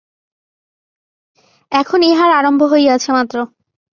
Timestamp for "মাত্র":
3.13-3.37